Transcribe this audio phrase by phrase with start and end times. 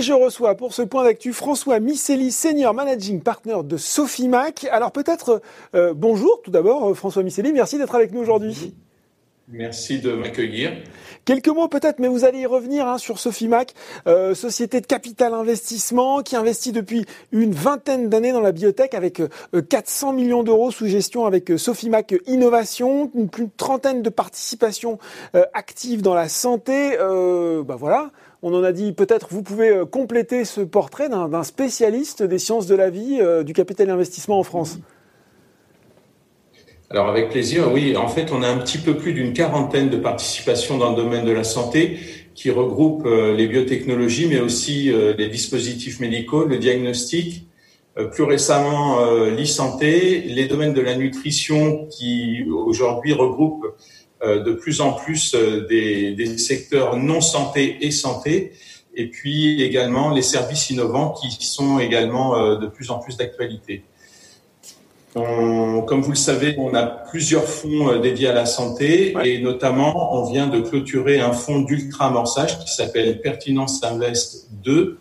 [0.00, 4.64] Et je reçois pour ce point d'actu François Miceli, Senior Managing Partner de Sofimac.
[4.72, 5.42] Alors peut-être
[5.74, 8.72] euh, bonjour tout d'abord François Miceli, merci d'être avec nous aujourd'hui.
[9.48, 10.72] Merci de m'accueillir.
[11.24, 13.74] Quelques mots peut-être, mais vous allez y revenir hein, sur Sofimac,
[14.06, 19.22] euh, société de capital investissement qui investit depuis une vingtaine d'années dans la biotech avec
[19.68, 24.98] 400 euh, millions d'euros sous gestion avec Sofimac Innovation, une trentaine de participations
[25.52, 26.96] actives dans la santé.
[26.98, 28.10] bah voilà,
[28.42, 32.66] on en a dit peut-être vous pouvez euh, compléter ce portrait d'un spécialiste des sciences
[32.66, 34.78] de la vie euh, du capital investissement en France.
[36.90, 37.96] Alors avec plaisir, oui.
[37.96, 41.24] En fait, on a un petit peu plus d'une quarantaine de participations dans le domaine
[41.24, 41.98] de la santé
[42.34, 47.46] qui regroupent euh, les biotechnologies, mais aussi les dispositifs médicaux, le diagnostic,
[48.12, 53.66] plus récemment l'e-santé, les domaines de la nutrition qui aujourd'hui regroupent
[54.22, 58.52] euh, de plus en plus euh, des, des, secteurs non santé et santé,
[58.94, 63.82] et puis également les services innovants qui sont également euh, de plus en plus d'actualité.
[65.14, 70.30] Comme vous le savez, on a plusieurs fonds dédiés à la santé et notamment on
[70.30, 74.98] vient de clôturer un fonds d'ultra amorçage qui s'appelle Pertinence Invest 2 euh,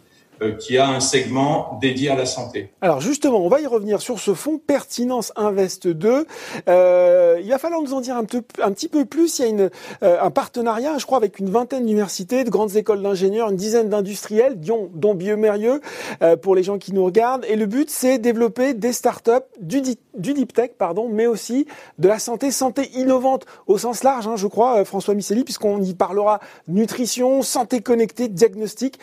[0.60, 2.70] qui a un segment dédié à la santé.
[2.82, 6.26] Alors justement, on va y revenir sur ce fonds Pertinence Invest 2.
[6.68, 9.40] Euh, il va falloir nous en dire un, petit peu plus.
[9.40, 9.70] Il y a une,
[10.04, 13.90] euh, un partenariat, je crois, avec une vingtaine d'universités, de grandes écoles d'ingénieurs, une dizaine
[13.90, 15.82] d'industriels, dont, dont Biomérieux,
[16.22, 17.46] euh, pour les gens qui nous regardent.
[17.46, 19.82] Et le but, c'est développer des startups, du,
[20.16, 21.68] du deep tech, pardon, mais aussi
[21.98, 25.94] de la santé, santé innovante au sens large, hein, je crois, François Miceli, puisqu'on y
[25.94, 29.00] parlera nutrition, santé connectée, diagnostic,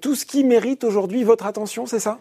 [0.00, 2.18] tout ce qui mérite aujourd'hui votre attention, c'est ça?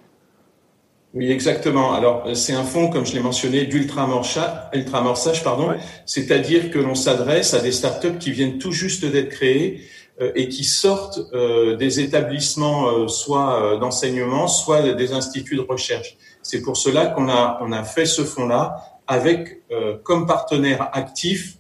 [1.15, 1.93] Oui, exactement.
[1.93, 5.73] Alors, c'est un fonds, comme je l'ai mentionné, d'ultra-amorçage, pardon.
[6.05, 9.81] C'est-à-dire que l'on s'adresse à des startups qui viennent tout juste d'être créées
[10.21, 16.17] euh, et qui sortent euh, des établissements, euh, soit d'enseignement, soit des instituts de recherche.
[16.43, 18.75] C'est pour cela qu'on a, on a fait ce fonds-là
[19.07, 19.63] avec
[20.03, 21.57] comme partenaire actif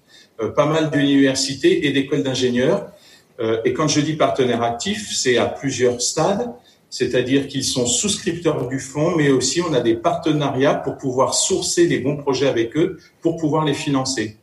[0.55, 2.91] pas mal d'universités et d'écoles d'ingénieurs.
[3.65, 6.53] et quand je dis partenaire actif, c'est à plusieurs stades
[6.89, 11.87] c'est-à-dire qu'ils sont souscripteurs du fonds, mais aussi on a des partenariats pour pouvoir sourcer
[11.87, 14.37] les bons projets avec eux, pour pouvoir les financer.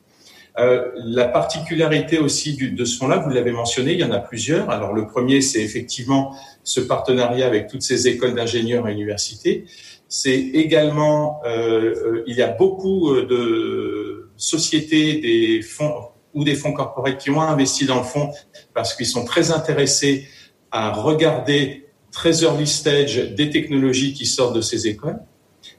[0.58, 4.70] Euh, la particularité aussi de ce fonds-là, vous l'avez mentionné, il y en a plusieurs.
[4.70, 9.66] Alors le premier, c'est effectivement ce partenariat avec toutes ces écoles d'ingénieurs et universités.
[10.08, 15.92] C'est également, euh, euh il y a beaucoup de sociétés, des fonds
[16.32, 18.30] ou des fonds corporels qui ont investi dans le fonds
[18.72, 20.26] parce qu'ils sont très intéressés
[20.70, 21.85] à regarder
[22.16, 25.18] très early stage des technologies qui sortent de ces écoles.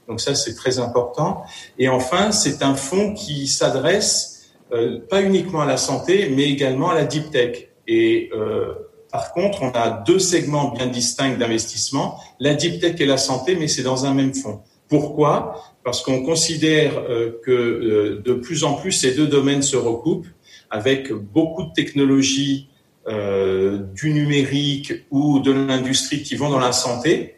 [0.06, 1.42] Donc ça, c'est très important.
[1.80, 6.90] Et enfin, c'est un fonds qui s'adresse euh, pas uniquement à la santé, mais également
[6.90, 7.70] à la deep tech.
[7.88, 8.72] Et euh,
[9.10, 13.56] par contre, on a deux segments bien distincts d'investissement, la deep tech et la santé,
[13.56, 14.60] mais c'est dans un même fonds.
[14.88, 15.64] Pourquoi?
[15.82, 20.28] Parce qu'on considère euh, que de plus en plus ces deux domaines se recoupent
[20.70, 22.68] avec beaucoup de technologies
[23.08, 27.36] euh, du numérique ou de l'industrie qui vont dans la santé.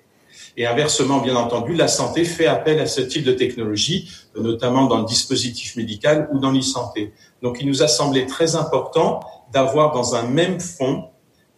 [0.57, 4.99] Et inversement, bien entendu, la santé fait appel à ce type de technologie, notamment dans
[4.99, 7.13] le dispositif médical ou dans l'e-santé.
[7.41, 9.21] Donc, il nous a semblé très important
[9.53, 11.05] d'avoir dans un même fonds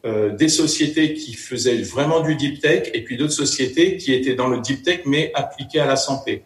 [0.05, 4.35] euh, des sociétés qui faisaient vraiment du deep tech et puis d'autres sociétés qui étaient
[4.35, 6.45] dans le deep tech mais appliquées à la santé.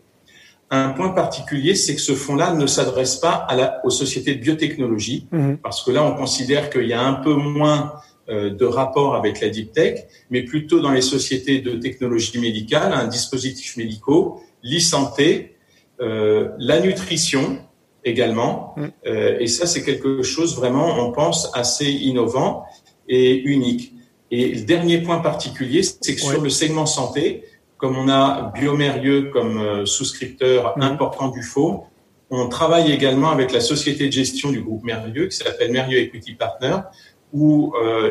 [0.70, 4.40] Un point particulier, c'est que ce fonds-là ne s'adresse pas à la, aux sociétés de
[4.40, 5.58] biotechnologie, mhm.
[5.58, 7.92] parce que là, on considère qu'il y a un peu moins
[8.28, 12.92] euh, de rapport avec la deep tech, mais plutôt dans les sociétés de technologie médicale,
[12.92, 15.56] un dispositif médicaux, l'e-santé,
[16.00, 17.58] euh, la nutrition
[18.04, 18.74] également.
[18.76, 18.90] Mhm.
[19.06, 22.64] Euh, et ça, c'est quelque chose vraiment, on pense, assez innovant
[23.08, 23.92] et unique.
[24.32, 27.44] Et le dernier point particulier, c'est que sur le segment santé,
[27.78, 30.82] comme on a Biomérieux comme euh, souscripteur mhm.
[30.82, 31.84] important du fonds,
[32.30, 36.34] on travaille également avec la société de gestion du groupe Mérieux qui s'appelle Mérieux Equity
[36.34, 36.76] Partner,
[37.32, 38.10] où euh,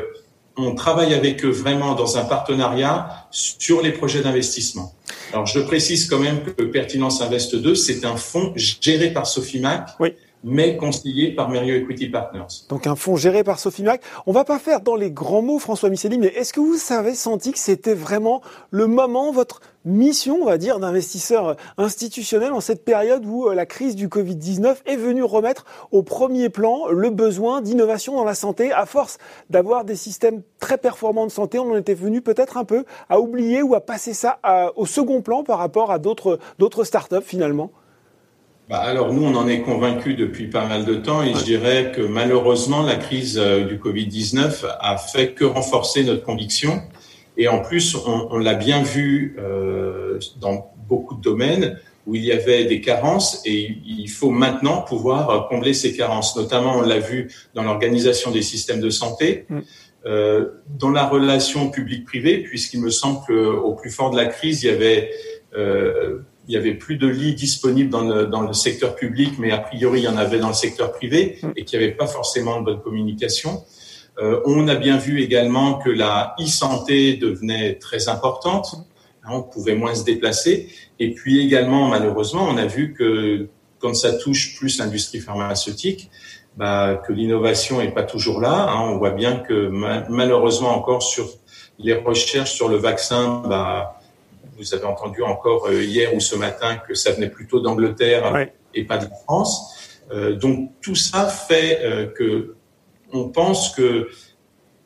[0.56, 4.94] on travaille avec eux vraiment dans un partenariat sur les projets d'investissement.
[5.34, 9.90] Alors je précise quand même que Pertinence Invest 2, c'est un fonds géré par Sofimac.
[10.00, 10.14] Oui
[10.46, 12.46] mais conseillé par Mérieux Equity Partners.
[12.70, 14.02] Donc un fonds géré par Sophie Mac.
[14.28, 17.16] On va pas faire dans les grands mots, François Miceli, mais est-ce que vous avez
[17.16, 22.86] senti que c'était vraiment le moment, votre mission, on va dire, d'investisseur institutionnel en cette
[22.86, 27.62] période où euh, la crise du Covid-19 est venue remettre au premier plan le besoin
[27.62, 28.72] d'innovation dans la santé.
[28.72, 29.18] À force
[29.50, 33.20] d'avoir des systèmes très performants de santé, on en était venu peut-être un peu à
[33.20, 34.40] oublier ou à passer ça
[34.76, 37.72] au second plan par rapport à d'autres startups finalement?
[38.68, 41.92] Bah alors nous, on en est convaincus depuis pas mal de temps et je dirais
[41.96, 46.82] que malheureusement, la crise euh, du Covid-19 a fait que renforcer notre conviction.
[47.38, 52.24] Et en plus, on, on l'a bien vu euh, dans beaucoup de domaines où il
[52.24, 56.36] y avait des carences et il faut maintenant pouvoir combler ces carences.
[56.36, 59.60] Notamment, on l'a vu dans l'organisation des systèmes de santé, mm.
[60.06, 64.68] euh, dans la relation public-privé, puisqu'il me semble qu'au plus fort de la crise, il
[64.68, 65.12] y avait
[65.58, 69.52] euh, il y avait plus de lits disponibles dans le, dans le secteur public, mais
[69.52, 72.08] a priori il y en avait dans le secteur privé et qu'il n'y avait pas
[72.08, 73.64] forcément de bonne communication.
[74.20, 78.76] Euh, on a bien vu également que la e-santé devenait très importante.
[79.24, 80.70] Hein, on pouvait moins se déplacer.
[81.00, 83.50] Et puis également, malheureusement, on a vu que
[83.80, 86.10] quand ça touche plus l'industrie pharmaceutique,
[86.56, 88.70] bah, que l'innovation est pas toujours là.
[88.70, 88.92] Hein.
[88.92, 89.68] On voit bien que
[90.10, 91.28] malheureusement encore sur
[91.80, 94.00] les recherches sur le vaccin, bah,
[94.58, 98.84] vous avez entendu encore euh, hier ou ce matin que ça venait plutôt d'Angleterre et
[98.84, 100.00] pas de France.
[100.12, 102.56] Euh, donc tout ça fait euh, que
[103.12, 104.10] on pense que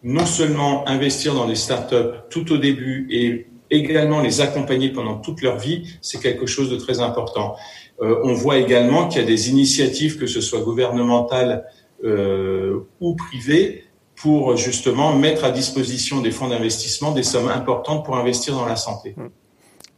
[0.04, 5.42] non seulement investir dans les startups tout au début et également les accompagner pendant toute
[5.42, 7.56] leur vie, c'est quelque chose de très important.
[8.02, 11.66] Euh, on voit également qu'il y a des initiatives, que ce soit gouvernementales
[12.04, 13.84] euh, ou privées,
[14.16, 18.76] pour justement mettre à disposition des fonds d'investissement des sommes importantes pour investir dans la
[18.76, 19.16] santé.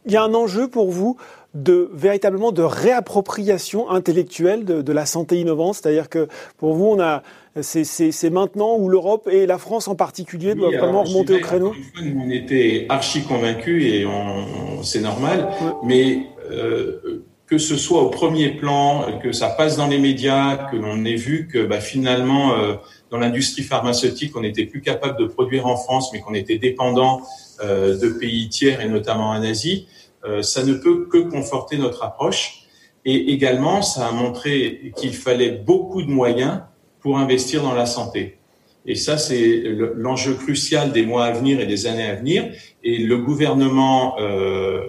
[0.06, 1.16] Il y a un enjeu pour vous
[1.54, 7.00] de véritablement de réappropriation intellectuelle de, de la santé innovante, c'est-à-dire que pour vous, on
[7.00, 7.22] a
[7.60, 11.74] c'est maintenant où l'Europe et la France en particulier doivent vraiment remonter au créneau?
[12.00, 14.06] on était archi convaincus et
[14.82, 15.48] c'est normal,
[15.84, 20.76] mais euh, que ce soit au premier plan, que ça passe dans les médias, que
[20.76, 22.76] l'on ait vu que bah, finalement euh,
[23.10, 27.20] dans l'industrie pharmaceutique, on n'était plus capable de produire en France, mais qu'on était dépendant
[27.62, 29.86] de pays tiers et notamment en Asie.
[30.24, 32.64] Euh, ça ne peut que conforter notre approche.
[33.04, 36.60] Et également, ça a montré qu'il fallait beaucoup de moyens
[37.00, 38.38] pour investir dans la santé.
[38.86, 39.62] Et ça, c'est
[39.96, 42.52] l'enjeu crucial des mois à venir et des années à venir.
[42.84, 44.82] Et le gouvernement euh,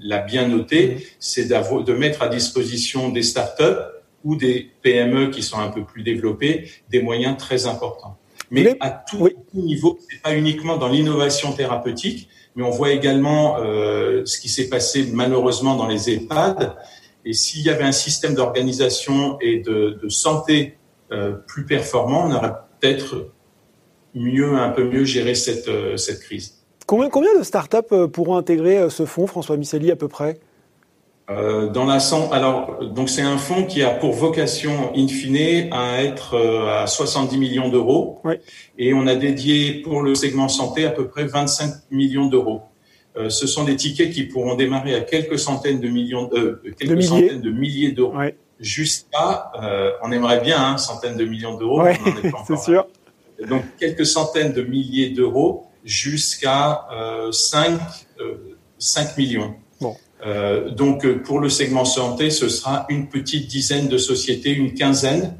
[0.00, 3.82] l'a bien noté, c'est de mettre à disposition des startups
[4.24, 8.16] ou des PME qui sont un peu plus développées des moyens très importants.
[8.52, 14.22] Mais à tout niveau, c'est pas uniquement dans l'innovation thérapeutique, mais on voit également euh,
[14.26, 16.76] ce qui s'est passé malheureusement dans les EHPAD.
[17.24, 20.76] Et s'il y avait un système d'organisation et de, de santé
[21.12, 23.30] euh, plus performant, on aurait peut-être
[24.14, 26.58] mieux, un peu mieux géré cette, euh, cette crise.
[26.86, 30.38] Combien, combien de startups pourront intégrer ce fonds, François Misseli, à peu près?
[31.36, 31.98] Euh, dans la
[32.32, 36.36] alors donc c'est un fonds qui a pour vocation in fine à être
[36.68, 38.34] à 70 millions d'euros oui.
[38.78, 42.62] et on a dédié pour le segment santé à peu près 25 millions d'euros.
[43.16, 46.96] Euh, ce sont des tickets qui pourront démarrer à quelques centaines de millions euh, quelques
[46.96, 48.30] de centaines de milliers d'euros oui.
[48.58, 49.52] jusqu'à
[50.02, 51.92] on aimerait bien hein, centaines de millions d'euros oui,
[52.46, 52.86] c'est sûr.
[53.48, 56.86] Donc quelques centaines de milliers d'euros jusqu'à
[57.30, 57.80] 5
[58.78, 59.54] 5 millions.
[60.24, 65.36] Euh, donc pour le segment santé, ce sera une petite dizaine de sociétés, une quinzaine,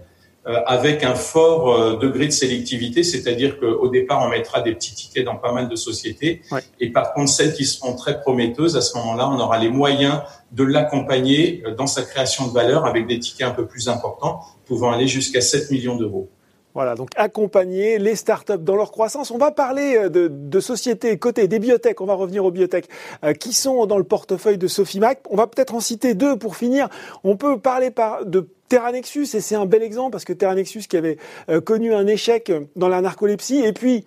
[0.48, 4.92] euh, avec un fort euh, degré de sélectivité, c'est-à-dire qu'au départ, on mettra des petits
[4.92, 6.42] tickets dans pas mal de sociétés.
[6.50, 6.60] Ouais.
[6.80, 10.20] Et par contre, celles qui seront très prometteuses, à ce moment-là, on aura les moyens
[10.50, 14.90] de l'accompagner dans sa création de valeur avec des tickets un peu plus importants, pouvant
[14.90, 16.28] aller jusqu'à 7 millions d'euros.
[16.74, 19.30] Voilà, donc accompagner les startups dans leur croissance.
[19.30, 22.86] On va parler euh, de, sociétés côté des biotech, on va revenir aux biotech,
[23.24, 25.20] euh, qui sont dans le portefeuille de Sophie Mac.
[25.28, 26.88] On va peut-être en citer deux pour finir.
[27.24, 30.96] On peut parler par, de Terranexus, et c'est un bel exemple parce que Terranexus qui
[30.96, 31.18] avait
[31.50, 34.06] euh, connu un échec dans la narcolepsie, et puis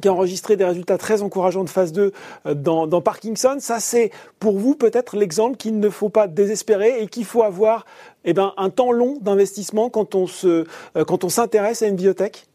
[0.00, 2.12] qui a enregistré des résultats très encourageants de phase 2
[2.46, 3.56] euh, dans, dans Parkinson.
[3.58, 7.84] Ça, c'est pour vous peut-être l'exemple qu'il ne faut pas désespérer et qu'il faut avoir
[8.24, 11.96] eh ben, un temps long d'investissement quand on se, euh, quand on s'intéresse à une
[11.96, 12.46] biotech?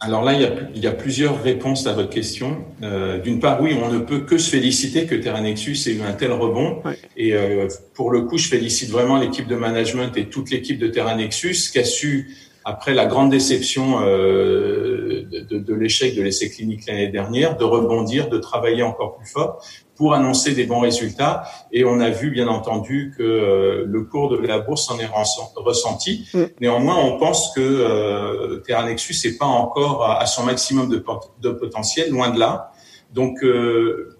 [0.00, 2.58] Alors là, il y, a, il y, a, plusieurs réponses à votre question.
[2.82, 6.12] Euh, D'une part, oui, on ne peut que se féliciter que Terranexus ait eu un
[6.12, 6.82] tel rebond.
[7.16, 10.88] Et euh, pour le coup, je félicite vraiment l'équipe de management et toute l'équipe de
[10.88, 12.36] Terranexus qui a su
[12.66, 17.62] après la grande déception euh, de, de, de l'échec de l'essai clinique l'année dernière, de
[17.62, 21.44] rebondir, de travailler encore plus fort pour annoncer des bons résultats.
[21.70, 25.08] Et on a vu, bien entendu, que euh, le cours de la bourse en est
[25.54, 26.28] ressenti.
[26.34, 26.42] Mm.
[26.60, 32.30] Néanmoins, on pense que euh, Terranexus n'est pas encore à, son maximum de, potentiel, loin
[32.30, 32.72] de là.
[33.14, 34.16] Donc, euh,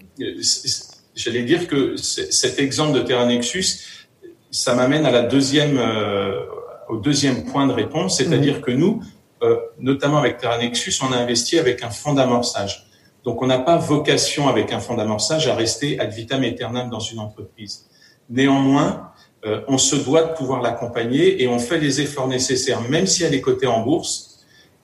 [1.17, 4.07] j'allais dire que cet exemple de Terranexus,
[4.53, 6.41] ça m'amène à la deuxième euh,
[6.89, 8.63] au deuxième point de réponse, c'est-à-dire mmh.
[8.63, 9.03] que nous,
[9.43, 12.87] euh, notamment avec Terranexus, on a investi avec un fonds d'amorçage.
[13.25, 17.01] Donc, on n'a pas vocation avec un fonds d'amorçage à rester ad vitam aeternam dans
[17.01, 17.87] une entreprise.
[18.31, 19.11] Néanmoins,
[19.45, 23.25] euh, on se doit de pouvoir l'accompagner et on fait les efforts nécessaires, même si
[23.25, 24.33] elle est cotée en bourse,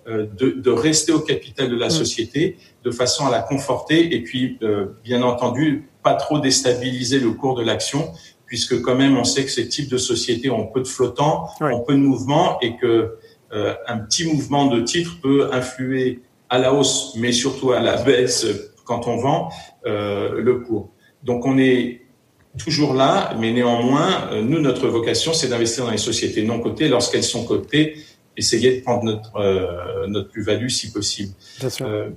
[0.04, 1.90] de, de, rester au capital de la mm.
[1.90, 4.59] société de façon à la conforter et puis,
[5.04, 8.12] bien entendu, pas trop déstabiliser le cours de l'action
[8.52, 11.80] puisque quand même on sait que ces types de sociétés ont peu de flottants, ont
[11.80, 13.16] peu de mouvements et que
[13.54, 17.97] euh, un petit mouvement de titre peut influer à la hausse, mais surtout à la
[18.02, 18.47] baisse
[18.85, 19.49] quand on vend
[19.87, 20.90] euh, le cours.
[21.23, 22.02] Donc on est
[22.59, 26.88] toujours là, mais néanmoins, euh, nous, notre vocation, c'est d'investir dans les sociétés non cotées.
[26.88, 27.97] Lorsqu'elles sont cotées,
[28.37, 31.32] essayer de prendre notre, euh, notre plus-value si possible.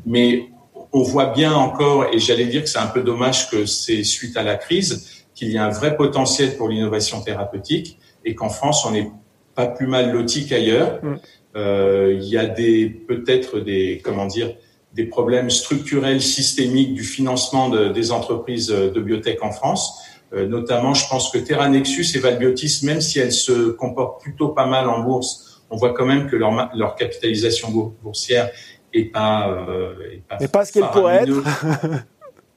[0.05, 0.49] Mais
[0.91, 4.35] on voit bien encore, et j'allais dire que c'est un peu dommage que c'est suite
[4.35, 8.85] à la crise, qu'il y a un vrai potentiel pour l'innovation thérapeutique et qu'en France,
[8.85, 9.11] on n'est
[9.53, 10.99] pas plus mal loti qu'ailleurs.
[11.03, 11.15] Mm.
[11.55, 14.55] Euh, il y a des peut-être des comment dire
[14.93, 20.01] des problèmes structurels systémiques du financement de, des entreprises de biotech en France.
[20.33, 24.65] Euh, notamment, je pense que Terranexus et Valbiotis, même si elles se comportent plutôt pas
[24.65, 27.69] mal en bourse, on voit quand même que leur, leur capitalisation
[28.01, 28.49] boursière
[28.93, 29.93] est pas, euh,
[30.39, 31.43] est pas, ce qu'elle pourrait être.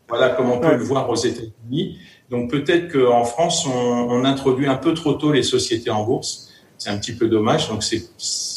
[0.08, 1.98] voilà, comme on peut le voir aux États-Unis.
[2.30, 6.50] Donc peut-être qu'en France, on, on, introduit un peu trop tôt les sociétés en bourse.
[6.78, 7.68] C'est un petit peu dommage.
[7.68, 8.02] Donc c'est,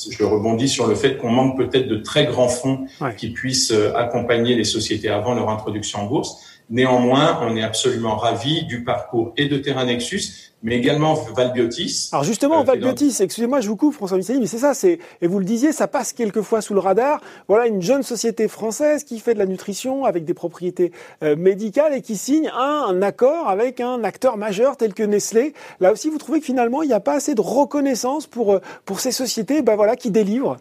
[0.10, 2.86] je rebondis sur le fait qu'on manque peut-être de très grands fonds
[3.18, 6.51] qui puissent euh, accompagner les sociétés avant leur introduction en bourse.
[6.72, 12.10] Néanmoins, on est absolument ravi du parcours et de Terra Nexus mais également Valbiotis.
[12.12, 15.28] Alors justement, euh, Valbiotis, excusez-moi, je vous coupe, François Miceli, mais c'est ça, c'est et
[15.28, 17.22] vous le disiez, ça passe quelquefois sous le radar.
[17.48, 20.92] Voilà une jeune société française qui fait de la nutrition avec des propriétés
[21.24, 25.54] euh, médicales et qui signe un, accord avec un acteur majeur tel que Nestlé.
[25.80, 28.60] Là aussi, vous trouvez que finalement, il n'y a pas assez de reconnaissance pour euh,
[28.86, 30.58] pour ces sociétés, ben voilà, qui délivrent.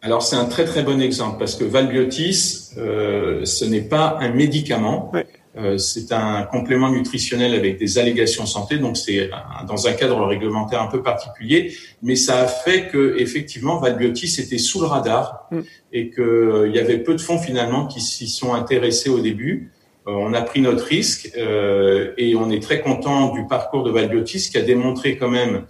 [0.00, 4.30] Alors c'est un très très bon exemple parce que Valbiotis, euh, ce n'est pas un
[4.30, 5.12] médicament.
[5.56, 9.28] Euh, c'est un complément nutritionnel avec des allégations santé, donc c'est
[9.66, 14.58] dans un cadre réglementaire un peu particulier, mais ça a fait que effectivement Valbiotis était
[14.58, 15.60] sous le radar mm.
[15.92, 19.72] et qu'il euh, y avait peu de fonds finalement qui s'y sont intéressés au début.
[20.06, 24.50] Euh, on a pris notre risque et on est très content du parcours de Valbiotis
[24.50, 25.64] qui a démontré quand même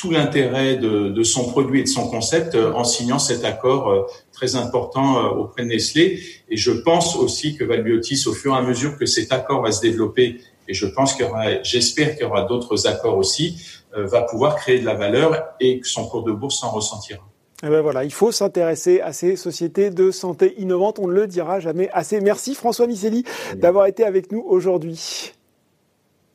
[0.00, 3.90] tout l'intérêt de, de, son produit et de son concept euh, en signant cet accord
[3.90, 6.20] euh, très important euh, auprès de Nestlé.
[6.48, 9.72] Et je pense aussi que Valbiotis, au fur et à mesure que cet accord va
[9.72, 13.60] se développer, et je pense qu'il y aura, j'espère qu'il y aura d'autres accords aussi,
[13.92, 17.18] va pouvoir créer de la valeur et que son cours de bourse s'en ressentira.
[17.62, 21.00] Et eh ben voilà, il faut s'intéresser à ces sociétés de santé innovantes.
[21.00, 22.20] On ne le dira jamais assez.
[22.20, 23.24] Merci François Miceli
[23.56, 25.32] d'avoir été avec nous aujourd'hui.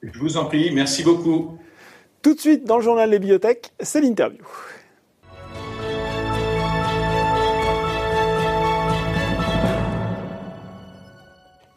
[0.04, 1.58] Je vous en prie, merci beaucoup.
[2.26, 4.44] Tout de suite, dans le journal Les Bibliothèques, c'est l'interview.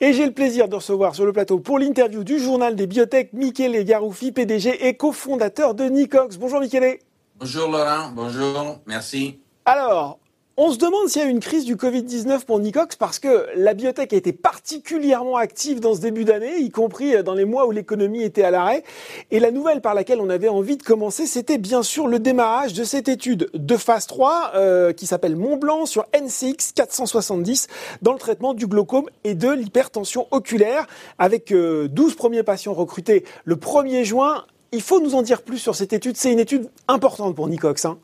[0.00, 3.35] Et j'ai le plaisir de recevoir sur le plateau pour l'interview du journal des biotech
[3.35, 6.38] Michele Garoufi, PDG et cofondateur de Nicox.
[6.38, 6.97] Bonjour Michele.
[7.38, 9.40] Bonjour Laurent, bonjour, merci.
[9.67, 10.19] Alors,
[10.60, 13.74] on se demande s'il y a une crise du Covid-19 pour Nicox parce que la
[13.74, 17.70] biotech a été particulièrement active dans ce début d'année, y compris dans les mois où
[17.70, 18.82] l'économie était à l'arrêt.
[19.30, 22.72] Et la nouvelle par laquelle on avait envie de commencer, c'était bien sûr le démarrage
[22.72, 27.68] de cette étude de phase 3 euh, qui s'appelle Mont Blanc sur NCX 470
[28.02, 30.88] dans le traitement du glaucome et de l'hypertension oculaire
[31.20, 34.44] avec 12 euh, premiers patients recrutés le 1er juin.
[34.72, 36.16] Il faut nous en dire plus sur cette étude.
[36.16, 37.84] C'est une étude importante pour Nicox.
[37.84, 37.96] Hein.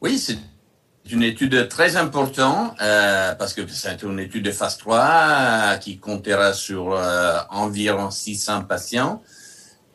[0.00, 0.36] Oui, c'est
[1.04, 5.76] c'est une étude très importante euh, parce que c'est une étude de phase 3 euh,
[5.78, 9.20] qui comptera sur euh, environ 600 patients.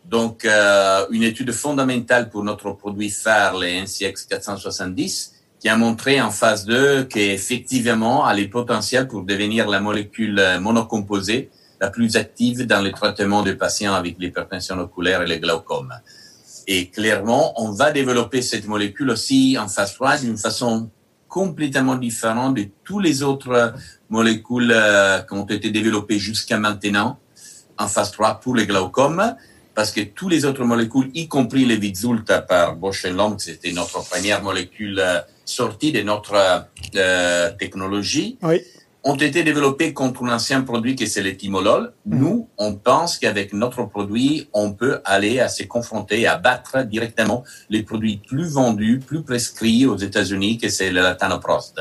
[0.05, 6.21] Donc, euh, une étude fondamentale pour notre produit phare, le NCX 470, qui a montré
[6.21, 11.49] en phase 2 qu'effectivement, elle a le potentiel pour devenir la molécule monocomposée
[11.79, 15.93] la plus active dans le traitement des patients avec l'hypertension oculaire et le glaucome.
[16.67, 20.89] Et clairement, on va développer cette molécule aussi en phase 3 d'une façon
[21.27, 23.73] complètement différent de tous les autres
[24.09, 27.19] molécules euh, qui ont été développées jusqu'à maintenant
[27.77, 29.35] en phase 3 pour les glaucomes,
[29.75, 34.03] parce que tous les autres molécules, y compris les Vizulta par Bosch Lomb, c'était notre
[34.03, 36.65] première molécule euh, sortie de notre
[36.95, 38.61] euh, technologie, oui
[39.07, 41.93] ont été développés contre un ancien produit qui c'est le Timolol.
[42.05, 42.19] Mhm.
[42.19, 47.45] Nous, on pense qu'avec notre produit, on peut aller à se confronter, à battre directement
[47.69, 51.79] les produits plus vendus, plus prescrits aux États-Unis, que c'est le latanoprost.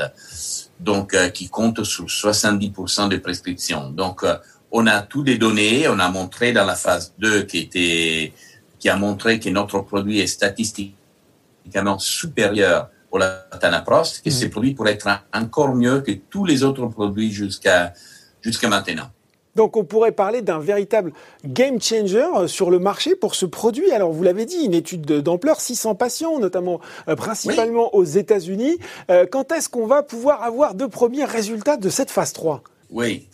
[0.79, 3.89] Donc, euh, qui compte sur 70% des prescriptions.
[3.89, 4.37] Donc, euh,
[4.71, 8.33] on a tous les données, on a montré dans la phase 2 qui était,
[8.79, 14.33] qui a montré que notre produit est statistiquement supérieur au latanaprost, que mm.
[14.33, 17.93] ces produits pourraient être encore mieux que tous les autres produits jusqu'à
[18.41, 19.09] jusqu'à maintenant.
[19.57, 21.11] Donc on pourrait parler d'un véritable
[21.43, 23.91] game changer euh, sur le marché pour ce produit.
[23.91, 28.77] Alors vous l'avez dit, une étude d'ampleur, 600 patients, notamment euh, principalement aux États-Unis.
[29.09, 32.61] Euh, quand est-ce qu'on va pouvoir avoir de premiers résultats de cette phase 3
[32.91, 33.27] Oui.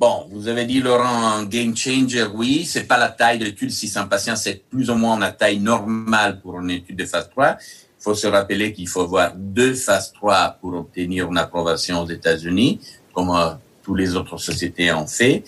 [0.00, 3.70] Bon, vous avez dit Laurent, un game changer, oui, c'est pas la taille de l'étude
[3.70, 7.56] 600 patients, c'est plus ou moins la taille normale pour une étude de phase 3.
[8.08, 12.08] Il faut se rappeler qu'il faut avoir deux phases 3 pour obtenir une approbation aux
[12.08, 12.80] États-Unis,
[13.12, 13.30] comme
[13.82, 15.44] toutes les autres sociétés ont fait.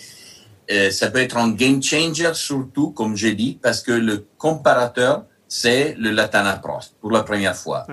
[0.70, 5.24] Euh, ça peut être un game changer surtout, comme j'ai dit, parce que le comparateur,
[5.48, 7.86] c'est le latanaprost pour la première fois.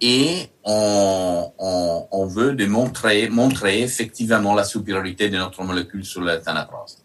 [0.00, 6.28] Et on, on, on, veut démontrer montrer effectivement la supériorité de notre molécule sur le
[6.28, 7.02] latanaprost.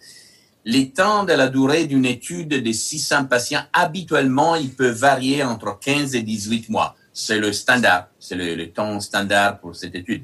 [0.65, 5.79] Les temps de la durée d'une étude de 600 patients, habituellement, il peut varier entre
[5.79, 6.95] 15 et 18 mois.
[7.19, 10.23] C'est le standard, c'est le, le temps standard pour cette étude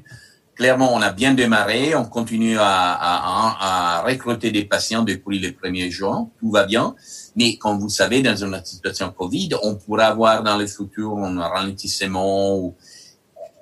[0.54, 5.52] clairement, on a bien démarré, on continue à, à, à, recruter des patients depuis les
[5.52, 6.94] premiers jours, tout va bien.
[7.36, 11.40] Mais comme vous savez, dans une situation Covid, on pourrait avoir dans le futur un
[11.40, 12.74] ralentissement ou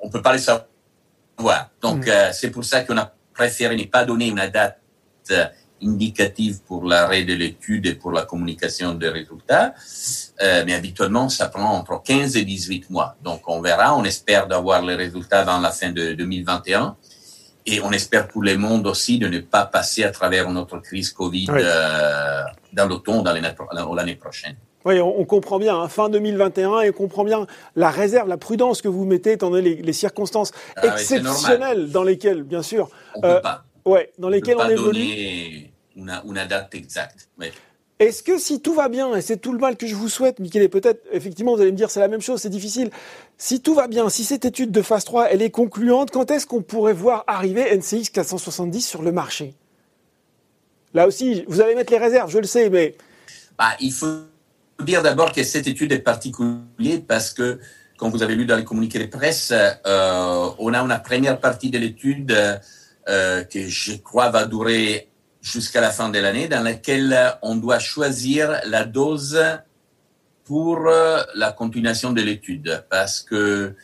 [0.02, 0.66] on peut pas le savoir.
[1.80, 2.10] Donc, mm.
[2.10, 4.78] euh, c'est pour ça qu'on a préféré ne pas donner une date
[5.30, 5.46] euh,
[5.82, 9.74] indicative pour l'arrêt de l'étude et pour la communication des résultats.
[10.40, 13.16] Euh, mais habituellement, ça prend entre 15 et 18 mois.
[13.22, 13.96] Donc, on verra.
[13.96, 16.96] On espère d'avoir les résultats dans la fin de 2021.
[17.64, 21.12] Et on espère pour le monde aussi de ne pas passer à travers notre crise
[21.12, 23.20] Covid euh, dans l'automne
[23.88, 24.56] ou l'année prochaine.
[24.84, 27.46] Oui, on, comprend bien, hein, fin 2021, et on comprend bien
[27.76, 32.42] la réserve, la prudence que vous mettez, étant donné les, circonstances ah exceptionnelles dans lesquelles,
[32.42, 33.62] bien sûr, on euh, pas.
[33.84, 37.28] Ouais, dans lesquelles on évolue une, date exacte.
[37.98, 40.40] Est-ce que si tout va bien, et c'est tout le mal que je vous souhaite,
[40.40, 42.90] Michel, et peut-être, effectivement, vous allez me dire c'est la même chose, c'est difficile.
[43.38, 46.46] Si tout va bien, si cette étude de phase 3, elle est concluante, quand est-ce
[46.46, 49.54] qu'on pourrait voir arriver NCX 470 sur le marché?
[50.94, 52.96] Là aussi, vous allez mettre les réserves, je le sais, mais...
[53.56, 54.08] Bah, il faut
[54.84, 57.60] dire d'abord que cette étude est particulière parce que,
[57.96, 61.70] comme vous avez lu dans les communiqués de presse, euh, on a une première partie
[61.70, 62.36] de l'étude
[63.08, 65.11] euh, que je crois va durer
[65.42, 69.38] jusqu'à la fin de l'année dans laquelle on doit choisir la dose
[70.44, 73.74] pour euh, la continuation de l'étude parce que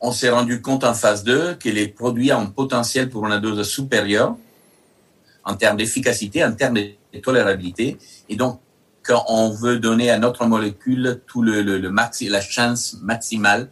[0.00, 3.68] on s'est rendu compte en phase 2 que les produits ont potentiel pour une dose
[3.68, 4.36] supérieure
[5.44, 7.98] en termes d'efficacité, en termes de tolérabilité.
[8.28, 8.60] Et donc,
[9.02, 13.68] quand on veut donner à notre molécule tout le, le, maxi, la chance maximale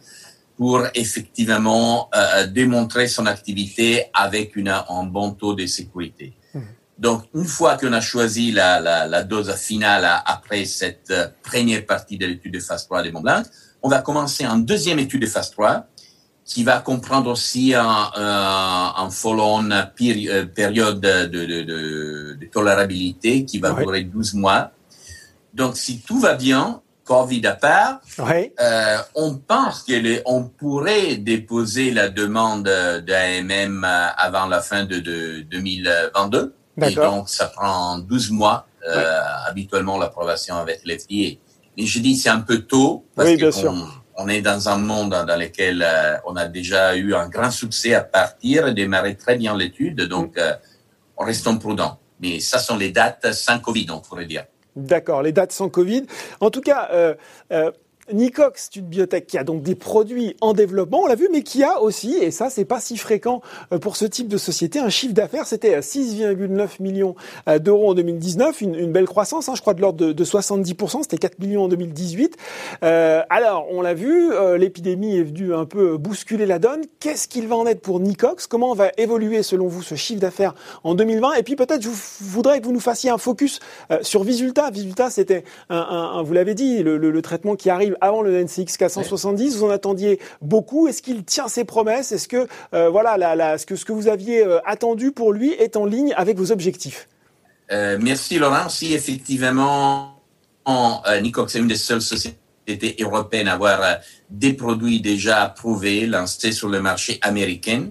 [0.57, 6.33] pour effectivement euh, démontrer son activité avec une, un bon taux de sécurité.
[6.99, 11.85] Donc, une fois qu'on a choisi la, la, la, dose finale après cette euh, première
[11.85, 13.43] partie de l'étude de phase 3 des Mont Blanc,
[13.83, 15.85] on va commencer en deuxième étude de phase 3
[16.43, 23.45] qui va comprendre aussi un, un, un follow-on euh, période de, de, de, de, tolérabilité
[23.45, 24.71] qui va durer 12 mois.
[25.53, 32.09] Donc, si tout va bien, Covid à part, euh, on pense qu'on pourrait déposer la
[32.09, 33.85] demande d'AMM
[34.17, 36.53] avant la fin de, de 2022.
[36.81, 41.39] Et donc, ça prend 12 mois, euh, habituellement, l'approbation avec l'FDA.
[41.77, 43.43] Mais je dis c'est un peu tôt parce oui,
[44.15, 47.93] on, est dans un monde dans lequel euh, on a déjà eu un grand succès
[47.93, 50.01] à partir et démarrer très bien l'étude.
[50.03, 50.39] Donc, mm.
[50.39, 50.53] euh,
[51.17, 51.99] on reste prudent.
[52.19, 54.45] Mais ça sont les dates sans Covid, on pourrait dire.
[54.75, 56.05] D'accord, les dates sans Covid.
[56.39, 57.71] En tout cas, euh
[58.13, 61.43] Nicox, c'est une biotech qui a donc des produits en développement, on l'a vu, mais
[61.43, 63.41] qui a aussi, et ça c'est pas si fréquent
[63.73, 67.15] euh, pour ce type de société, un chiffre d'affaires, c'était 6,9 millions
[67.49, 71.17] euh, d'euros en 2019, une, belle croissance, hein, je crois de l'ordre de, 70%, c'était
[71.17, 72.37] 4 millions en 2018.
[72.83, 76.81] Euh, alors, on l'a vu, euh, l'épidémie est venue un peu bousculer la donne.
[76.99, 78.47] Qu'est-ce qu'il va en être pour Nicox?
[78.47, 81.89] Comment va évoluer selon vous ce chiffre d'affaires en 2020 Et puis peut-être je
[82.21, 83.59] voudrais que vous nous fassiez un focus
[84.01, 84.69] sur Visulta.
[84.71, 89.57] Visulta, c'était un, vous l'avez dit, le traitement qui arrive avant le NCX 470.
[89.57, 90.87] Vous en attendiez beaucoup.
[90.87, 92.11] Est-ce qu'il tient ses promesses?
[92.11, 95.53] Est-ce que euh, voilà, la, ce que ce que vous aviez euh, attendu pour lui
[95.53, 97.07] est en ligne avec vos objectifs?
[97.71, 98.69] Euh, Merci Laurent.
[98.69, 100.15] Si effectivement,
[101.21, 103.79] Nicox est une des seules sociétés européennes à avoir
[104.29, 107.87] des produits déjà approuvés, lancés sur le marché américain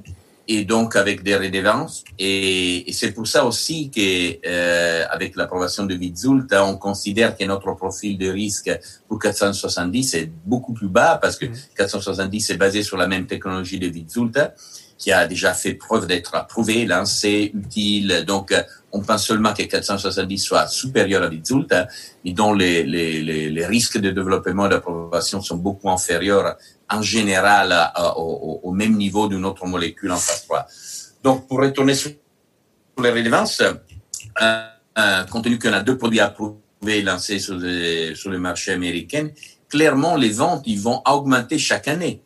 [0.49, 2.05] et donc avec des redevances.
[2.19, 7.45] Et, et c'est pour ça aussi que euh, avec l'approbation de Vizult, on considère que
[7.45, 8.71] notre profil de risque
[9.09, 12.53] pour 470 est beaucoup plus bas parce que 470 mm.
[12.53, 14.39] est basé sur la même technologie de Vizult
[14.99, 18.25] qui a déjà fait preuve d'être approuvé, lancé, utile.
[18.27, 18.55] Donc,
[18.93, 21.75] on pense seulement que 470 soit supérieur à Vizult,
[22.25, 26.57] mais dont les, les, les, les risques de développement et d'approbation sont beaucoup inférieurs
[26.90, 30.66] en général euh, au, même niveau d'une autre molécule en phase 3.
[31.22, 32.12] Donc, pour retourner sur
[33.03, 33.62] les relevances,
[34.40, 37.59] euh, compte tenu qu'on a deux produits approuvés lancés sur,
[38.14, 39.29] sur le marché américain,
[39.68, 42.22] clairement, les ventes, ils vont augmenter chaque année.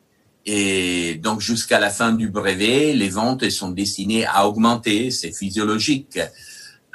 [0.47, 5.11] Et donc, jusqu'à la fin du brevet, les ventes sont destinées à augmenter.
[5.11, 6.19] C'est physiologique.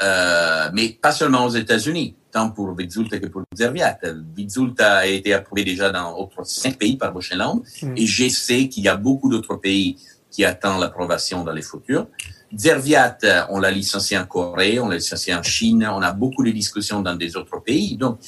[0.01, 3.97] Euh, mais pas seulement aux États-Unis, tant pour Vizulta que pour Zerviat.
[4.35, 7.93] Vizulta a été approuvé déjà dans autres cinq pays par Lomb, mm.
[7.95, 9.97] et je sais qu'il y a beaucoup d'autres pays
[10.29, 12.07] qui attendent l'approbation dans les futurs.
[12.53, 13.17] Zerviat,
[13.49, 17.01] on l'a licencié en Corée, on l'a licencié en Chine, on a beaucoup de discussions
[17.01, 17.95] dans des autres pays.
[17.95, 18.19] Donc,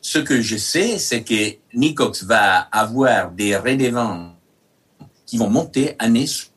[0.00, 4.34] ce que je sais, c'est que Nicox va avoir des redevants
[5.24, 6.50] qui vont monter année sur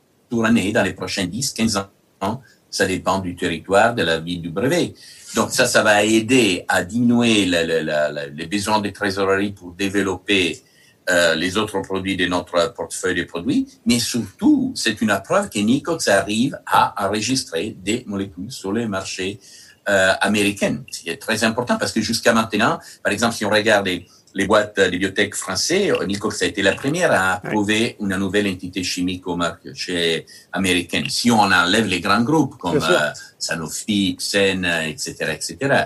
[0.44, 1.76] année dans les prochains 10, 15
[2.20, 2.42] ans.
[2.70, 4.94] Ça dépend du territoire, de la vie du brevet.
[5.34, 10.62] Donc ça, ça va aider à diminuer les besoins de trésorerie pour développer
[11.10, 15.58] euh, les autres produits de notre portefeuille de produits, mais surtout, c'est une preuve que
[15.58, 19.40] Nicox arrive à enregistrer des molécules sur le marché
[19.88, 20.82] euh, américain.
[20.90, 24.06] C'est très important parce que jusqu'à maintenant, par exemple, si on regarde les
[24.46, 29.26] boîtes de bibliothèques français, Nicox a été la première à approuver une nouvelle entité chimique
[29.26, 31.02] au marché américain.
[31.08, 35.84] Si on enlève les grands groupes comme euh, Sanofi, Xen, etc., etc.,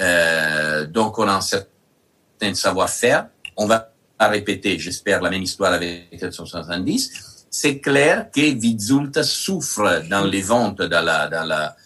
[0.00, 3.28] euh, donc on a un certain savoir-faire.
[3.56, 7.46] On va répéter, j'espère, la même histoire avec 770.
[7.50, 11.76] C'est clair que Vizulta souffre dans les ventes, dans la, dans la,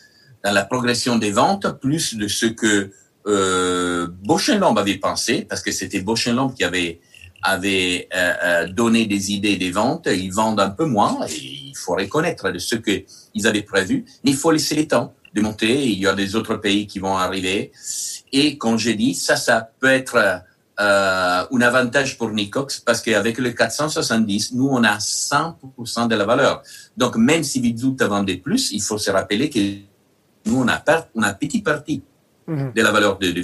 [0.44, 2.90] dans la progression des ventes, plus de ce que
[3.26, 4.08] euh,
[4.58, 7.00] Lomb avait pensé, parce que c'était Lomb qui avait
[7.44, 10.08] avait euh, euh, donné des idées des ventes.
[10.10, 14.30] Ils vendent un peu moins, et il faut reconnaître de ce qu'ils avaient prévu, mais
[14.30, 15.84] il faut laisser le temps de monter.
[15.84, 17.70] Il y a des autres pays qui vont arriver.
[18.32, 23.38] Et comme j'ai dit, ça, ça peut être euh, un avantage pour Nicox parce qu'avec
[23.38, 26.62] le 470, nous, on a 100% de la valeur.
[26.96, 29.58] Donc, même si Vizut vendait plus, il faut se rappeler que
[30.46, 30.82] nous, on a,
[31.14, 32.02] on a petit parti
[32.46, 32.72] Mhm.
[32.74, 33.42] de la valeur de, de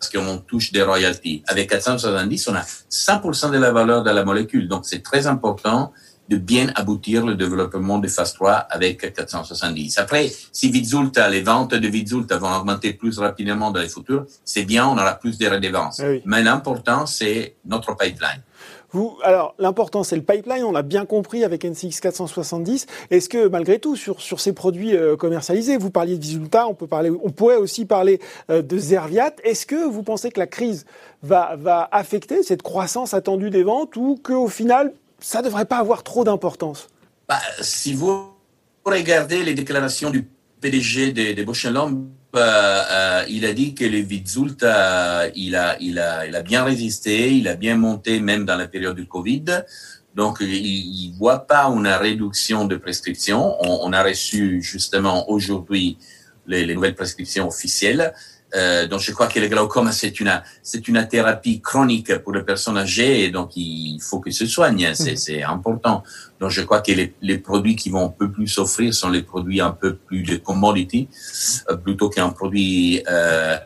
[0.00, 1.42] parce qu'on touche des royalties.
[1.46, 4.66] Avec 470, on a 100% de la valeur de la molécule.
[4.66, 5.92] Donc, c'est très important
[6.30, 9.98] de bien aboutir le développement de phase 3 avec 470.
[9.98, 14.64] Après, si Vizulta, les ventes de Vizulta vont augmenter plus rapidement dans les futurs, c'est
[14.64, 16.00] bien, on aura plus de redevances.
[16.00, 18.42] Eh Mais l'important, c'est notre pipeline.
[19.22, 22.86] Alors, l'important, c'est le pipeline, on l'a bien compris avec NCX 470.
[23.10, 26.74] Est-ce que, malgré tout, sur, sur ces produits euh, commercialisés, vous parliez de Visulta, on,
[26.74, 29.32] peut parler, on pourrait aussi parler euh, de Zerviat.
[29.44, 30.86] Est-ce que vous pensez que la crise
[31.22, 35.78] va, va affecter cette croissance attendue des ventes ou qu'au final, ça ne devrait pas
[35.78, 36.88] avoir trop d'importance?
[37.28, 38.28] Bah, Si vous
[38.84, 40.26] regardez les déclarations du
[40.60, 41.66] PDG de, de Bausch
[42.36, 47.34] euh, il a dit que le Vizult, il, a, il, a, il a bien résisté,
[47.34, 49.44] il a bien monté même dans la période du Covid.
[50.14, 53.56] Donc, il ne voit pas une réduction de prescriptions.
[53.62, 55.98] On, a reçu justement aujourd'hui
[56.46, 58.12] les, nouvelles prescriptions officielles.
[58.54, 62.42] Euh, donc, je crois que le glaucome, c'est une, c'est une thérapie chronique pour les
[62.42, 65.16] personnes âgées, et donc il faut que se soigne, c'est, mm.
[65.16, 66.02] c'est important.
[66.40, 69.22] Donc, je crois que les, les, produits qui vont un peu plus s'offrir sont les
[69.22, 71.08] produits un peu plus de commodity,
[71.70, 73.56] euh, plutôt qu'un produit euh,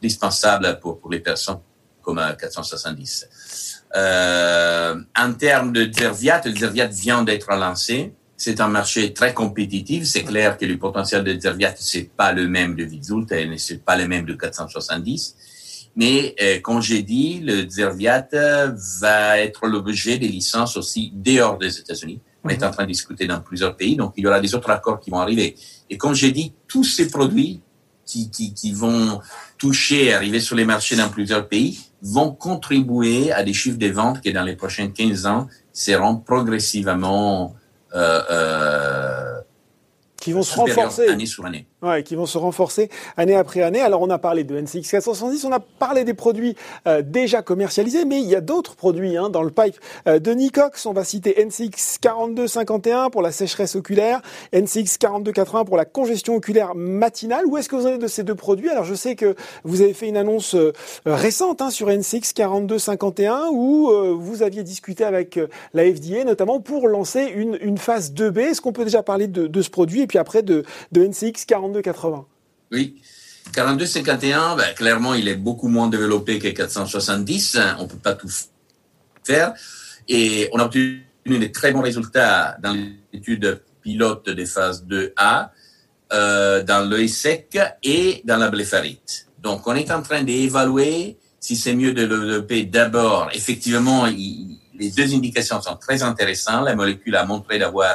[0.00, 1.58] indispensable pour, pour les personnes
[2.02, 3.28] comme 470.
[3.94, 8.12] Euh, en termes de Zerviat, Zerviat vient d'être lancé.
[8.44, 10.02] C'est un marché très compétitif.
[10.02, 13.84] C'est clair que le potentiel de Zerviat, c'est pas le même de Vizult et c'est
[13.84, 15.36] pas le même de 470.
[15.94, 18.26] Mais euh, comme j'ai dit, le Zerviat
[19.00, 22.18] va être l'objet des licences aussi dehors des États-Unis.
[22.42, 24.70] On est en train de discuter dans plusieurs pays, donc il y aura des autres
[24.70, 25.54] accords qui vont arriver.
[25.88, 27.60] Et comme j'ai dit, tous ces produits
[28.04, 29.20] qui, qui, qui vont
[29.56, 34.20] toucher, arriver sur les marchés dans plusieurs pays, vont contribuer à des chiffres de ventes
[34.20, 37.54] qui, dans les prochains 15 ans, seront progressivement
[37.94, 39.40] euh, euh,
[40.22, 41.66] qui vont se renforcer année sur année.
[41.82, 43.80] Ouais, qui vont se renforcer année après année.
[43.80, 46.54] Alors on a parlé de NCX 470, on a parlé des produits
[46.86, 49.74] euh, déjà commercialisés, mais il y a d'autres produits hein, dans le pipe
[50.06, 50.86] euh, de Nicox.
[50.86, 56.76] On va citer NCX 4251 pour la sécheresse oculaire, NCX 4280 pour la congestion oculaire
[56.76, 57.44] matinale.
[57.46, 58.68] Où est-ce que vous en êtes de ces deux produits?
[58.68, 60.72] Alors je sais que vous avez fait une annonce euh,
[61.04, 65.40] récente hein, sur NCX 4251 où vous aviez discuté avec
[65.74, 68.38] la FDA notamment pour lancer une, une phase 2B.
[68.38, 71.46] Est-ce qu'on peut déjà parler de, de ce produit et puis après de, de NCX
[71.46, 72.24] 42 42,80.
[72.70, 73.00] Oui.
[73.54, 77.58] 42,51, ben, clairement, il est beaucoup moins développé que 470.
[77.78, 78.28] On ne peut pas tout
[79.24, 79.54] faire.
[80.06, 82.76] Et on a obtenu des très bons résultats dans
[83.12, 85.48] l'étude pilote des phases 2A,
[86.12, 89.28] euh, dans l'œil sec et dans la blépharite.
[89.40, 93.30] Donc, on est en train d'évaluer si c'est mieux de développer d'abord.
[93.32, 96.66] Effectivement, les deux indications sont très intéressantes.
[96.66, 97.94] La molécule a montré d'avoir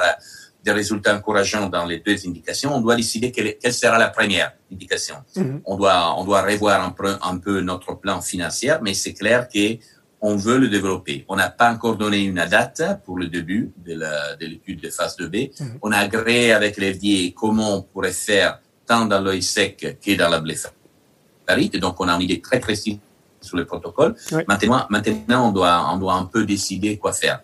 [0.68, 4.52] des résultats encourageants dans les deux indications, on doit décider quelle, quelle sera la première
[4.72, 5.16] indication.
[5.36, 5.62] Mhm.
[5.66, 9.48] On doit on doit revoir un peu, un peu notre plan financier, mais c'est clair
[9.48, 9.78] que
[10.20, 11.26] on veut le développer.
[11.30, 13.94] On n'a pas encore donné une date pour le début de
[14.42, 15.52] l'étude de, phase 2B.
[15.60, 15.80] Mhm.
[15.84, 20.30] On a agréé avec l'FDA comment on pourrait faire tant dans l'œil sec que dans
[20.30, 21.78] la blépharite.
[21.78, 22.98] Donc, on a une idée très précise
[23.40, 24.16] sur le protocole.
[24.48, 27.42] Maintenant, maintenant, on doit, on doit un peu décider quoi faire.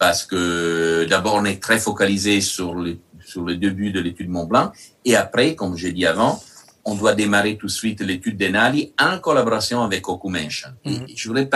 [0.00, 4.46] Parce que d'abord, on est très focalisé sur le, sur le début de l'étude Mont
[4.46, 4.72] Blanc.
[5.04, 6.42] Et après, comme j'ai dit avant,
[6.86, 10.70] on doit démarrer tout de suite l'étude d'Enali en collaboration avec Ocumension.
[10.86, 11.06] Mhm.
[11.14, 11.50] Je voudrais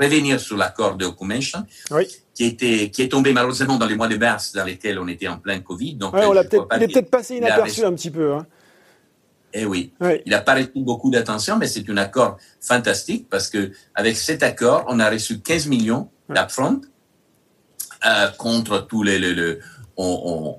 [0.00, 1.66] revenir sur l'accord de Ocumension,
[2.34, 5.26] qui, était, qui est tombé malheureusement dans les mois de mars dans lesquels on était
[5.26, 5.94] en plein Covid.
[5.96, 8.32] Donc, on l'a peut-être, il est peut-être passé inaperçu un petit peu.
[8.34, 8.46] Hein.
[9.52, 9.92] Eh oui.
[10.24, 14.44] Il a pas reçu beaucoup d'attention, mais c'est un accord fantastique parce que avec cet
[14.44, 16.80] accord, on a reçu 15 millions d'upfront
[18.04, 19.58] euh, contre tous les, les,
[19.96, 20.56] on,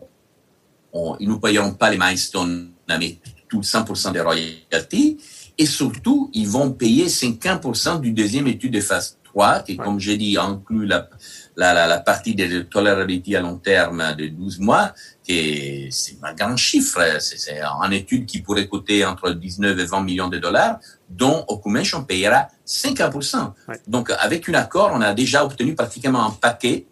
[0.93, 5.17] on, ils nous payeront pas les milestones, mais tout 100% des royalties.
[5.58, 10.17] Et surtout, ils vont payer 50% du deuxième étude de phase 3, qui, comme j'ai
[10.17, 11.10] dit, inclut la,
[11.58, 16.56] la, la, partie de tolérabilité à long terme de 12 mois, qui c'est un grand
[16.56, 17.02] chiffre.
[17.19, 22.04] C'est une étude qui pourrait coûter entre 19 et 20 millions de dollars, dont Ocumension
[22.04, 23.52] payera 50%.
[23.88, 26.86] Donc, avec un accord, on a déjà obtenu pratiquement un paquet,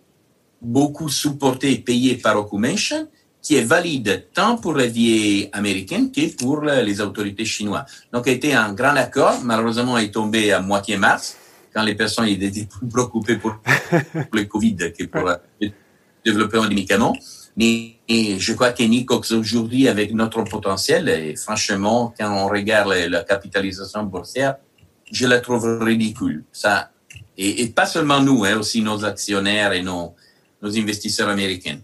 [0.61, 3.07] beaucoup supporté et payé par Ocumension,
[3.41, 7.85] qui est valide tant pour les vieilles américaines que pour les autorités chinoises.
[8.11, 9.39] Donc, il a été un grand accord.
[9.43, 11.37] Malheureusement, il est tombé à moitié mars
[11.73, 13.55] quand les personnes étaient plus préoccupées pour,
[14.33, 15.31] le Covid que pour
[16.25, 17.15] développer un médicament.
[17.55, 23.23] Mais je crois que Nicox aujourd'hui, avec notre potentiel, et franchement, quand on regarde la,
[23.23, 24.55] capitalisation boursière,
[25.11, 26.43] je la trouve ridicule.
[26.51, 26.91] Ça,
[27.37, 30.13] et, pas seulement nous, hein, aussi nos actionnaires et nos,
[30.61, 31.79] nos investisseurs américains.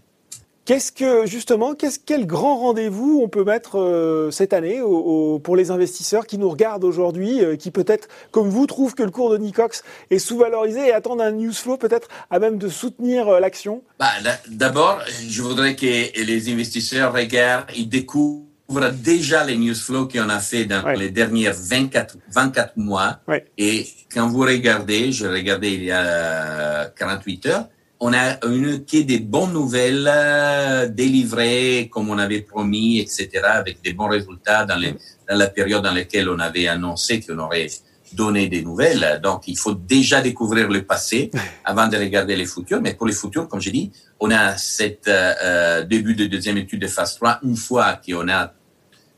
[0.64, 5.70] Qu'est-ce que justement, qu'est-ce quel grand rendez-vous on peut mettre euh, cette année pour les
[5.70, 9.36] investisseurs qui nous regardent aujourd'hui, euh, qui peut-être, comme vous, trouvent que le cours de
[9.36, 13.82] Nicox est sous-valorisé et attendent un news flow peut-être à même de soutenir euh, l'action?
[13.98, 14.08] Bah,
[14.48, 18.46] D'abord, je voudrais que les investisseurs regardent, ils découvrent
[18.90, 23.20] déjà les news flow qu'on a fait dans les derniers 24, 24 mois.
[23.58, 27.68] Et quand vous regardez, je regardais il y a 48 heures,
[28.06, 33.80] on a une qui des bonnes nouvelles euh, délivrées comme on avait promis, etc., avec
[33.82, 34.94] des bons résultats dans, les,
[35.26, 37.68] dans la période dans laquelle on avait annoncé qu'on aurait
[38.12, 39.20] donné des nouvelles.
[39.22, 41.30] Donc, il faut déjà découvrir le passé
[41.64, 42.82] avant de regarder les futurs.
[42.82, 43.90] Mais pour les futurs, comme j'ai dit,
[44.20, 47.38] on a cette euh, euh, début de deuxième étude de phase 3.
[47.42, 48.52] Une fois qu'on a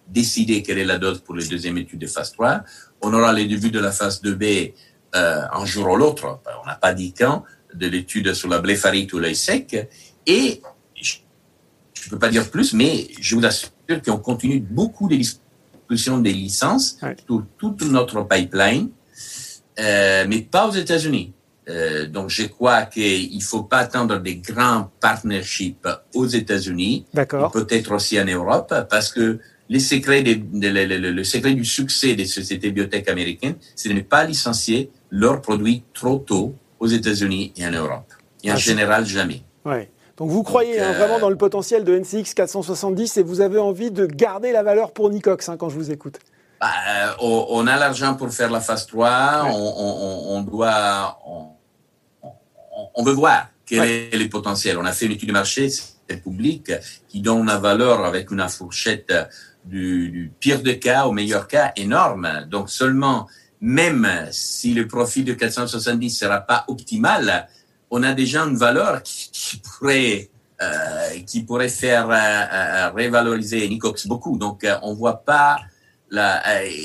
[0.07, 2.63] décidé quelle est la dose pour les deuxième étude de phase 3,
[3.03, 4.75] on aura les débuts de la phase 2B
[5.17, 6.41] euh, un jour ou l'autre.
[6.63, 7.43] On n'a pas dit quand
[7.75, 9.89] de l'étude sur la blépharite ou l'œil sec.
[10.27, 10.61] Et
[10.95, 11.17] je
[12.07, 13.71] ne peux pas dire plus, mais je vous assure
[14.05, 18.91] qu'on continue beaucoup de discussions des licences sur toute notre pipeline,
[19.79, 21.33] euh, mais pas aux États-Unis.
[21.69, 27.07] Euh, donc, je crois qu'il ne faut pas attendre des grands partnerships aux États-Unis,
[27.53, 32.71] peut-être aussi en Europe, parce que les secrets des, le secret du succès des sociétés
[32.71, 37.71] biotech américaines, c'est de ne pas licencier leurs produits trop tôt aux États-Unis et en
[37.71, 38.13] Europe.
[38.43, 39.43] Et en ah, général, jamais.
[39.65, 39.91] Ouais.
[40.17, 43.59] Donc vous croyez hein, vraiment euh, dans le potentiel de NCX 470 et vous avez
[43.59, 46.19] envie de garder la valeur pour Nicox hein, quand je vous écoute?
[46.61, 51.19] Bah, euh, on a l'argent pour faire la phase 3, on, doit,
[52.95, 54.79] on, veut voir quel est le potentiel.
[54.79, 56.73] On a fait une étude de marché, c'est public,
[57.09, 59.13] qui donne la valeur avec une fourchette
[59.67, 62.47] du, du pire des cas au meilleur cas énorme.
[62.49, 63.27] Donc seulement
[63.67, 67.49] même si le profit de 470 sera pas optimal,
[67.91, 70.31] on a déjà une valeur qui, pourrait
[70.63, 74.39] euh, qui pourrait faire euh, euh, revaloriser Nicox beaucoup.
[74.39, 75.59] Donc euh, on voit pas
[76.11, 76.41] la,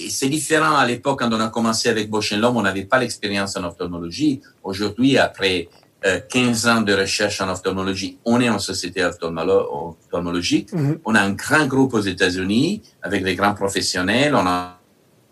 [0.10, 3.56] c'est différent à l'époque quand on a commencé avec Bosch Lomb, on n'avait pas l'expérience
[3.56, 4.42] en ophtalmologie.
[4.64, 5.70] Aujourd'hui, après
[6.04, 10.74] 15 ans de recherche en ophtalmologie, on est en société ophtalmologique.
[10.74, 10.98] Mm-hmm.
[11.06, 14.34] On a un grand groupe aux États-Unis avec des grands professionnels.
[14.34, 14.81] On a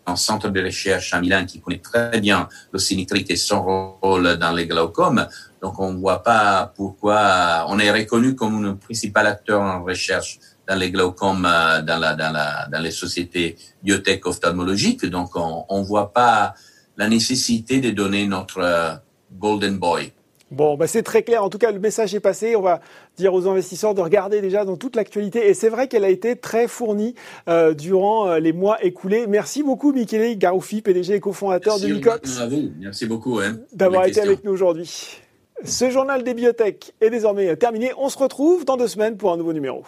[0.10, 4.52] un centre de recherche à Milan qui connaît très bien l'océanitrique et son rôle dans
[4.52, 5.28] les glaucomes.
[5.62, 10.40] Donc, on ne voit pas pourquoi on est reconnu comme un principal acteur en recherche
[10.68, 15.06] dans les glaucomes, euh, dans, la, dans, la, dans les sociétés biotech ophtalmologiques.
[15.06, 16.54] Donc, on ne voit pas
[16.98, 18.94] la nécessité de donner notre euh,
[19.32, 20.12] golden boy
[20.52, 21.44] Bon, bah c'est très clair.
[21.44, 22.56] En tout cas, le message est passé.
[22.56, 22.82] On va
[23.18, 25.48] dire aux investisseurs de regarder déjà dans toute l'actualité.
[25.50, 27.16] Et c'est vrai qu'elle a été très fournie
[27.48, 29.28] euh, durant euh, les mois écoulés.
[29.28, 32.42] Merci beaucoup, Michele Garoufi, PDG et cofondateur de Nicox.
[32.80, 33.40] Merci beaucoup.
[33.40, 35.20] Hein, D'avoir été avec nous aujourd'hui.
[35.64, 37.92] Ce journal des biotech est désormais terminé.
[37.98, 39.84] On se retrouve dans deux semaines pour un nouveau numéro.